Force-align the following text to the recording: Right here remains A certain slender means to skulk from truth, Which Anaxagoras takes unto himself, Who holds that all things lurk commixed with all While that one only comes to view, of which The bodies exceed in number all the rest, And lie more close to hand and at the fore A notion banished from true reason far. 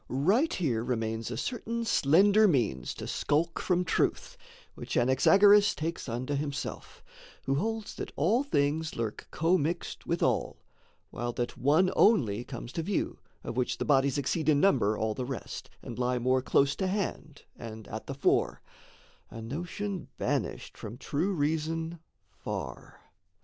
Right 0.09 0.51
here 0.51 0.83
remains 0.83 1.29
A 1.29 1.37
certain 1.37 1.85
slender 1.85 2.47
means 2.47 2.95
to 2.95 3.05
skulk 3.05 3.59
from 3.59 3.85
truth, 3.85 4.35
Which 4.73 4.97
Anaxagoras 4.97 5.75
takes 5.75 6.09
unto 6.09 6.33
himself, 6.33 7.03
Who 7.43 7.53
holds 7.53 7.93
that 7.97 8.11
all 8.15 8.41
things 8.41 8.95
lurk 8.95 9.27
commixed 9.29 10.07
with 10.07 10.23
all 10.23 10.57
While 11.11 11.33
that 11.33 11.55
one 11.55 11.91
only 11.95 12.43
comes 12.43 12.71
to 12.73 12.81
view, 12.81 13.19
of 13.43 13.55
which 13.55 13.77
The 13.77 13.85
bodies 13.85 14.17
exceed 14.17 14.49
in 14.49 14.59
number 14.59 14.97
all 14.97 15.13
the 15.13 15.23
rest, 15.23 15.69
And 15.83 15.99
lie 15.99 16.17
more 16.17 16.41
close 16.41 16.75
to 16.77 16.87
hand 16.87 17.43
and 17.55 17.87
at 17.87 18.07
the 18.07 18.15
fore 18.15 18.59
A 19.29 19.39
notion 19.39 20.07
banished 20.17 20.79
from 20.79 20.97
true 20.97 21.31
reason 21.31 21.99
far. 22.31 23.01